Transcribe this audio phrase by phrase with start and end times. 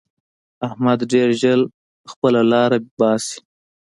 [0.67, 1.59] احمد ډېر ژر
[2.11, 3.37] خپله لاره باسي.